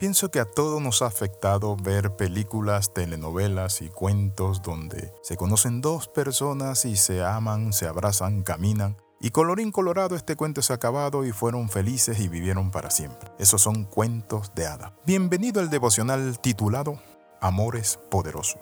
[0.00, 5.82] Pienso que a todos nos ha afectado ver películas, telenovelas y cuentos donde se conocen
[5.82, 8.96] dos personas y se aman, se abrazan, caminan.
[9.20, 13.30] Y colorín colorado este cuento se ha acabado y fueron felices y vivieron para siempre.
[13.38, 14.94] Esos son cuentos de hada.
[15.04, 16.98] Bienvenido al devocional titulado
[17.42, 18.58] Amores Poderosos.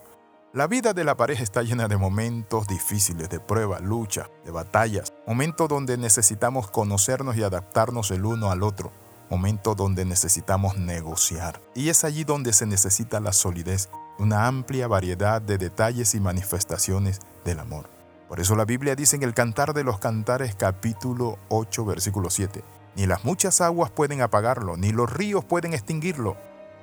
[0.52, 5.12] La vida de la pareja está llena de momentos difíciles, de prueba, lucha, de batallas,
[5.24, 8.90] momentos donde necesitamos conocernos y adaptarnos el uno al otro
[9.30, 11.60] momento donde necesitamos negociar.
[11.74, 13.88] Y es allí donde se necesita la solidez,
[14.18, 17.88] una amplia variedad de detalles y manifestaciones del amor.
[18.28, 22.62] Por eso la Biblia dice en el Cantar de los Cantares capítulo 8 versículo 7,
[22.96, 26.36] ni las muchas aguas pueden apagarlo, ni los ríos pueden extinguirlo.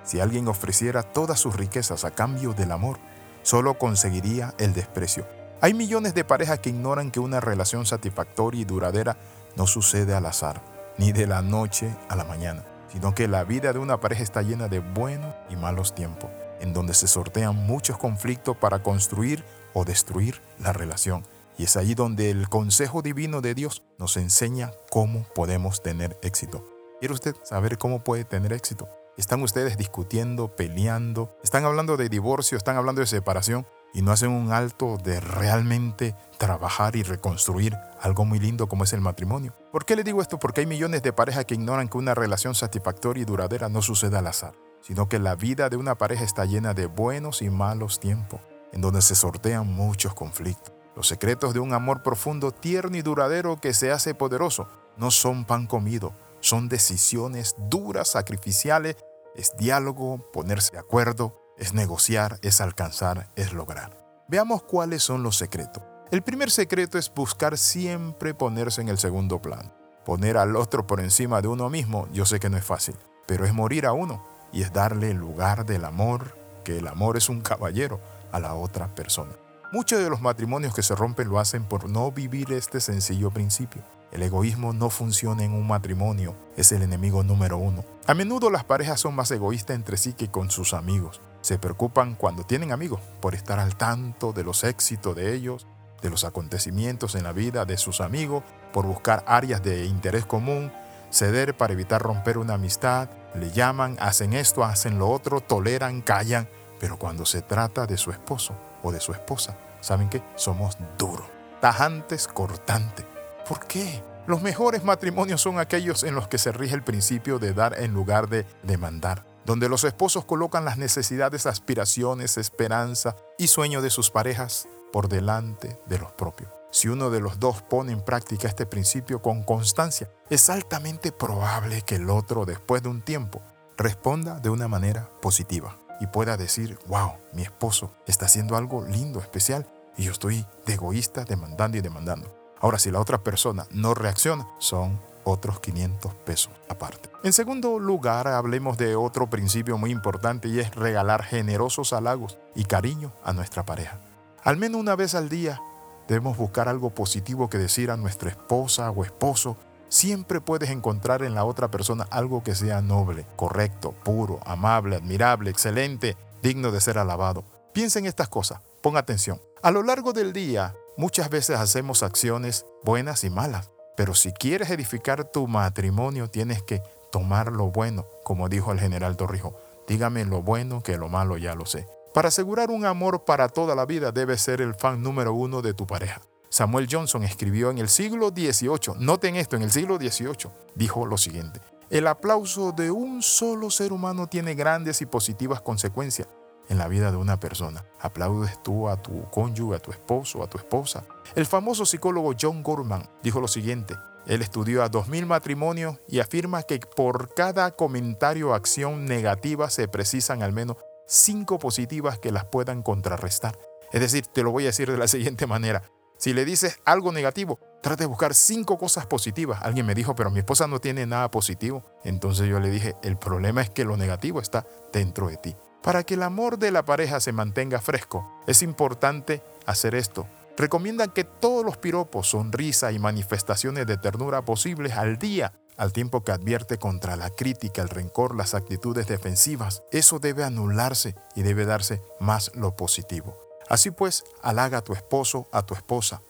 [0.03, 2.99] Si alguien ofreciera todas sus riquezas a cambio del amor,
[3.43, 5.27] solo conseguiría el desprecio.
[5.61, 9.17] Hay millones de parejas que ignoran que una relación satisfactoria y duradera
[9.55, 13.73] no sucede al azar ni de la noche a la mañana, sino que la vida
[13.73, 17.97] de una pareja está llena de buenos y malos tiempos, en donde se sortean muchos
[17.97, 21.23] conflictos para construir o destruir la relación.
[21.57, 26.65] Y es allí donde el consejo divino de Dios nos enseña cómo podemos tener éxito.
[26.99, 28.87] ¿Quiere usted saber cómo puede tener éxito?
[29.17, 34.29] Están ustedes discutiendo, peleando, están hablando de divorcio, están hablando de separación y no hacen
[34.29, 39.53] un alto de realmente trabajar y reconstruir algo muy lindo como es el matrimonio.
[39.71, 40.37] ¿Por qué le digo esto?
[40.37, 44.15] Porque hay millones de parejas que ignoran que una relación satisfactoria y duradera no sucede
[44.15, 47.99] al azar, sino que la vida de una pareja está llena de buenos y malos
[47.99, 50.71] tiempos, en donde se sortean muchos conflictos.
[50.95, 54.67] Los secretos de un amor profundo, tierno y duradero que se hace poderoso
[54.97, 58.97] no son pan comido, son decisiones duras, sacrificiales,
[59.35, 63.99] es diálogo, ponerse de acuerdo, es negociar, es alcanzar, es lograr.
[64.27, 65.83] Veamos cuáles son los secretos.
[66.11, 69.71] El primer secreto es buscar siempre ponerse en el segundo plano.
[70.05, 73.43] Poner al otro por encima de uno mismo, yo sé que no es fácil, pero
[73.43, 77.27] es morir a uno y es darle el lugar del amor, que el amor es
[77.27, 77.99] un caballero
[78.31, 79.31] a la otra persona.
[79.71, 83.81] Muchos de los matrimonios que se rompen lo hacen por no vivir este sencillo principio.
[84.11, 87.83] El egoísmo no funciona en un matrimonio, es el enemigo número uno.
[88.05, 91.19] A menudo las parejas son más egoístas entre sí que con sus amigos.
[91.41, 95.65] Se preocupan cuando tienen amigos por estar al tanto de los éxitos de ellos,
[96.01, 100.71] de los acontecimientos en la vida de sus amigos, por buscar áreas de interés común,
[101.11, 106.47] ceder para evitar romper una amistad, le llaman, hacen esto, hacen lo otro, toleran, callan,
[106.79, 108.53] pero cuando se trata de su esposo
[108.83, 110.21] o de su esposa, ¿saben qué?
[110.35, 111.27] Somos duros,
[111.61, 113.05] tajantes, cortantes.
[113.47, 114.03] ¿Por qué?
[114.27, 117.93] Los mejores matrimonios son aquellos en los que se rige el principio de dar en
[117.93, 124.09] lugar de demandar donde los esposos colocan las necesidades, aspiraciones, esperanza y sueño de sus
[124.09, 126.49] parejas por delante de los propios.
[126.71, 131.81] Si uno de los dos pone en práctica este principio con constancia, es altamente probable
[131.81, 133.41] que el otro, después de un tiempo,
[133.75, 139.19] responda de una manera positiva y pueda decir, wow, mi esposo está haciendo algo lindo,
[139.19, 139.67] especial,
[139.97, 142.33] y yo estoy de egoísta demandando y demandando.
[142.61, 147.09] Ahora, si la otra persona no reacciona, son otros 500 pesos aparte.
[147.25, 152.63] En segundo lugar, hablemos de otro principio muy importante y es regalar generosos halagos y
[152.63, 153.99] cariño a nuestra pareja.
[154.45, 155.59] Al menos una vez al día
[156.07, 159.57] debemos buscar algo positivo que decir a nuestra esposa o esposo.
[159.89, 165.49] Siempre puedes encontrar en la otra persona algo que sea noble, correcto, puro, amable, admirable,
[165.49, 167.43] excelente, digno de ser alabado.
[167.73, 169.41] Piensa en estas cosas, pon atención.
[169.63, 173.71] A lo largo del día, muchas veces hacemos acciones buenas y malas.
[173.97, 179.17] Pero si quieres edificar tu matrimonio, tienes que tomar lo bueno, como dijo el general
[179.17, 179.55] Torrijos.
[179.87, 181.87] Dígame lo bueno que lo malo ya lo sé.
[182.15, 185.73] Para asegurar un amor para toda la vida debes ser el fan número uno de
[185.73, 186.21] tu pareja.
[186.47, 191.17] Samuel Johnson escribió en el siglo XVIII, noten esto, en el siglo XVIII, dijo lo
[191.17, 191.59] siguiente,
[191.89, 196.29] el aplauso de un solo ser humano tiene grandes y positivas consecuencias
[196.69, 197.83] en la vida de una persona.
[197.99, 201.03] Aplaudes tú a tu cónyuge, a tu esposo, a tu esposa.
[201.35, 203.93] El famoso psicólogo John Gorman dijo lo siguiente.
[204.25, 209.89] Él estudió a 2.000 matrimonios y afirma que por cada comentario o acción negativa se
[209.89, 213.57] precisan al menos cinco positivas que las puedan contrarrestar.
[213.91, 215.83] Es decir, te lo voy a decir de la siguiente manera.
[216.17, 219.59] Si le dices algo negativo, trate de buscar cinco cosas positivas.
[219.61, 221.83] Alguien me dijo, pero mi esposa no tiene nada positivo.
[222.03, 225.55] Entonces yo le dije, el problema es que lo negativo está dentro de ti.
[225.83, 230.25] Para que el amor de la pareja se mantenga fresco, es importante hacer esto.
[230.57, 236.23] Recomiendan que todos los piropos, sonrisa y manifestaciones de ternura posibles al día, al tiempo
[236.23, 239.83] que advierte contra la crítica, el rencor, las actitudes defensivas.
[239.91, 243.37] Eso debe anularse y debe darse más lo positivo.
[243.67, 246.21] Así pues, halaga a tu esposo, a tu esposa,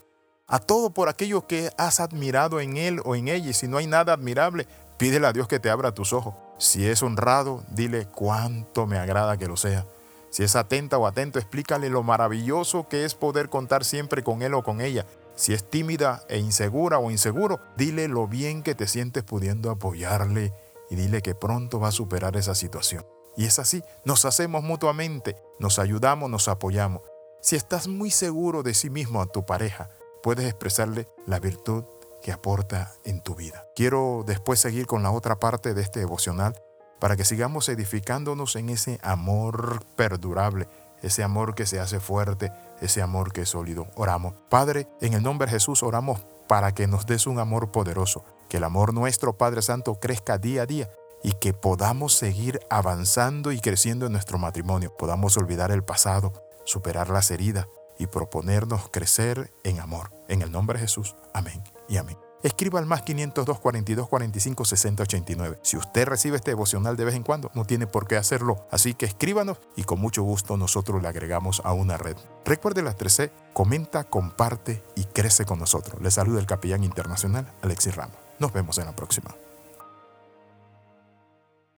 [0.47, 3.77] a todo por aquello que has admirado en él o en ella, y si no
[3.77, 8.07] hay nada admirable, pídele a Dios que te abra tus ojos Si es honrado, dile
[8.07, 9.85] cuánto me agrada que lo sea.
[10.29, 14.53] Si es atenta o atento, explícale lo maravilloso que es poder contar siempre con él
[14.53, 15.05] o con ella.
[15.35, 20.53] Si es tímida e insegura o inseguro, dile lo bien que te sientes pudiendo apoyarle
[20.89, 23.05] y dile que pronto va a superar esa situación.
[23.35, 27.01] Y es así, nos hacemos mutuamente, nos ayudamos, nos apoyamos.
[27.41, 29.89] Si estás muy seguro de sí mismo a tu pareja,
[30.23, 31.83] puedes expresarle la virtud
[32.21, 33.67] que aporta en tu vida.
[33.75, 36.55] Quiero después seguir con la otra parte de este devocional
[36.99, 40.67] para que sigamos edificándonos en ese amor perdurable,
[41.03, 43.87] ese amor que se hace fuerte, ese amor que es sólido.
[43.95, 44.33] Oramos.
[44.49, 48.57] Padre, en el nombre de Jesús oramos para que nos des un amor poderoso, que
[48.57, 50.89] el amor nuestro, Padre Santo, crezca día a día
[51.23, 56.33] y que podamos seguir avanzando y creciendo en nuestro matrimonio, podamos olvidar el pasado,
[56.65, 57.67] superar las heridas
[57.97, 60.11] y proponernos crecer en amor.
[60.27, 61.15] En el nombre de Jesús.
[61.33, 65.59] Amén y amén escriba al más 502 42 45 60 89.
[65.61, 68.93] Si usted recibe este devocional de vez en cuando, no tiene por qué hacerlo, así
[68.93, 72.17] que escríbanos y con mucho gusto nosotros le agregamos a una red.
[72.45, 76.01] Recuerde las 3C, comenta, comparte y crece con nosotros.
[76.01, 78.17] Le saluda el capellán internacional Alexis Ramos.
[78.39, 79.35] Nos vemos en la próxima.